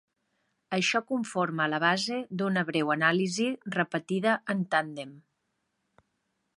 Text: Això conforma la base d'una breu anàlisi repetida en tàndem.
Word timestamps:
Això 0.77 1.01
conforma 1.11 1.67
la 1.73 1.79
base 1.83 2.17
d'una 2.41 2.65
breu 2.71 2.95
anàlisi 2.97 3.47
repetida 3.79 4.35
en 4.57 4.67
tàndem. 4.75 5.15